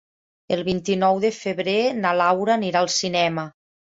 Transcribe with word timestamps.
El 0.55 0.61
vint-i-nou 0.69 1.19
de 1.25 1.31
febrer 1.35 1.75
na 1.99 2.13
Laura 2.21 2.55
anirà 2.61 2.81
al 2.81 2.91
cinema. 2.97 3.47